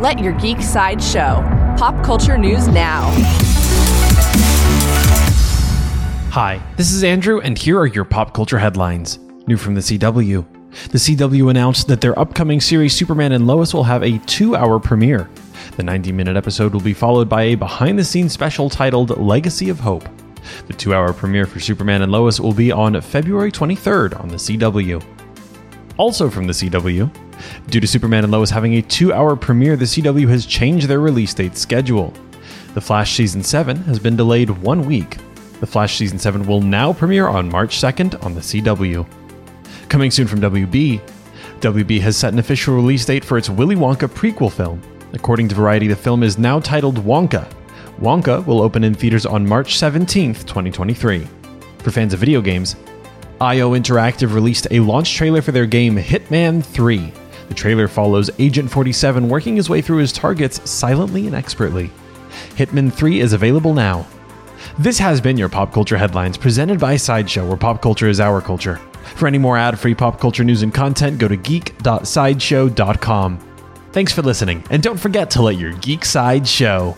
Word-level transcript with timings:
Let 0.00 0.18
your 0.18 0.32
geek 0.32 0.62
side 0.62 1.02
show. 1.02 1.44
Pop 1.76 2.02
culture 2.02 2.38
news 2.38 2.66
now. 2.68 3.10
Hi, 6.30 6.58
this 6.78 6.90
is 6.90 7.04
Andrew, 7.04 7.42
and 7.42 7.58
here 7.58 7.78
are 7.78 7.86
your 7.86 8.06
pop 8.06 8.32
culture 8.32 8.58
headlines. 8.58 9.18
New 9.46 9.58
from 9.58 9.74
the 9.74 9.82
CW. 9.82 10.46
The 10.88 10.96
CW 10.96 11.50
announced 11.50 11.86
that 11.88 12.00
their 12.00 12.18
upcoming 12.18 12.62
series 12.62 12.96
Superman 12.96 13.32
and 13.32 13.46
Lois 13.46 13.74
will 13.74 13.84
have 13.84 14.02
a 14.02 14.16
two 14.20 14.56
hour 14.56 14.80
premiere. 14.80 15.28
The 15.76 15.82
90 15.82 16.12
minute 16.12 16.34
episode 16.34 16.72
will 16.72 16.80
be 16.80 16.94
followed 16.94 17.28
by 17.28 17.42
a 17.42 17.54
behind 17.54 17.98
the 17.98 18.04
scenes 18.04 18.32
special 18.32 18.70
titled 18.70 19.18
Legacy 19.18 19.68
of 19.68 19.80
Hope. 19.80 20.08
The 20.66 20.72
two 20.72 20.94
hour 20.94 21.12
premiere 21.12 21.44
for 21.44 21.60
Superman 21.60 22.00
and 22.00 22.10
Lois 22.10 22.40
will 22.40 22.54
be 22.54 22.72
on 22.72 22.98
February 23.02 23.52
23rd 23.52 24.18
on 24.18 24.28
the 24.28 24.36
CW. 24.36 25.04
Also 25.98 26.30
from 26.30 26.46
the 26.46 26.54
CW, 26.54 27.29
due 27.68 27.80
to 27.80 27.86
Superman 27.86 28.24
and 28.24 28.32
Lois 28.32 28.50
having 28.50 28.74
a 28.74 28.82
two 28.82 29.12
hour 29.12 29.36
premiere, 29.36 29.76
the 29.76 29.84
CW 29.84 30.28
has 30.28 30.46
changed 30.46 30.88
their 30.88 31.00
release 31.00 31.34
date 31.34 31.56
schedule. 31.56 32.12
The 32.74 32.80
Flash 32.80 33.16
Season 33.16 33.42
7 33.42 33.76
has 33.84 33.98
been 33.98 34.16
delayed 34.16 34.50
one 34.50 34.86
week. 34.86 35.18
The 35.60 35.66
Flash 35.66 35.96
Season 35.96 36.18
7 36.18 36.46
will 36.46 36.60
now 36.60 36.92
premiere 36.92 37.28
on 37.28 37.50
March 37.50 37.78
2nd 37.78 38.24
on 38.24 38.34
the 38.34 38.40
CW. 38.40 39.06
Coming 39.88 40.10
soon 40.10 40.26
from 40.26 40.40
WB, 40.40 41.00
WB 41.60 42.00
has 42.00 42.16
set 42.16 42.32
an 42.32 42.38
official 42.38 42.74
release 42.74 43.04
date 43.04 43.24
for 43.24 43.36
its 43.36 43.50
Willy 43.50 43.76
Wonka 43.76 44.08
prequel 44.08 44.50
film. 44.50 44.80
According 45.12 45.48
to 45.48 45.54
Variety, 45.54 45.88
the 45.88 45.96
film 45.96 46.22
is 46.22 46.38
now 46.38 46.60
titled 46.60 47.04
Wonka. 47.04 47.50
Wonka 48.00 48.46
will 48.46 48.62
open 48.62 48.84
in 48.84 48.94
theaters 48.94 49.26
on 49.26 49.46
March 49.46 49.74
17th, 49.74 50.46
2023. 50.46 51.26
For 51.78 51.90
fans 51.90 52.14
of 52.14 52.20
video 52.20 52.40
games, 52.40 52.76
IO 53.40 53.72
Interactive 53.72 54.32
released 54.32 54.68
a 54.70 54.80
launch 54.80 55.14
trailer 55.14 55.42
for 55.42 55.52
their 55.52 55.66
game 55.66 55.96
Hitman 55.96 56.64
3. 56.64 57.12
The 57.50 57.56
trailer 57.56 57.88
follows 57.88 58.30
Agent 58.38 58.70
47 58.70 59.28
working 59.28 59.56
his 59.56 59.68
way 59.68 59.82
through 59.82 59.98
his 59.98 60.12
targets 60.12 60.70
silently 60.70 61.26
and 61.26 61.34
expertly. 61.34 61.90
Hitman 62.54 62.92
3 62.92 63.18
is 63.18 63.32
available 63.32 63.74
now. 63.74 64.06
This 64.78 65.00
has 65.00 65.20
been 65.20 65.36
your 65.36 65.48
Pop 65.48 65.72
Culture 65.72 65.98
Headlines 65.98 66.36
presented 66.36 66.78
by 66.78 66.96
Sideshow, 66.96 67.48
where 67.48 67.56
pop 67.56 67.82
culture 67.82 68.08
is 68.08 68.20
our 68.20 68.40
culture. 68.40 68.76
For 69.16 69.26
any 69.26 69.38
more 69.38 69.56
ad 69.56 69.80
free 69.80 69.96
pop 69.96 70.20
culture 70.20 70.44
news 70.44 70.62
and 70.62 70.72
content, 70.72 71.18
go 71.18 71.26
to 71.26 71.36
geek.sideshow.com. 71.36 73.38
Thanks 73.92 74.12
for 74.12 74.22
listening, 74.22 74.62
and 74.70 74.80
don't 74.80 75.00
forget 75.00 75.28
to 75.32 75.42
let 75.42 75.58
your 75.58 75.72
geek 75.72 76.04
side 76.04 76.46
show. 76.46 76.96